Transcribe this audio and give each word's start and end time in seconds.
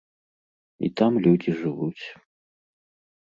І 0.87 0.89
там 1.01 1.11
людзі 1.27 1.51
жывуць. 1.59 2.05